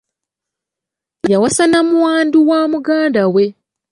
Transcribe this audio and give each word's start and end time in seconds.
Yawasa 1.31 1.63
nnamwandu 1.67 2.37
wa 2.49 2.59
muganda 2.71 3.23
we. 3.33 3.45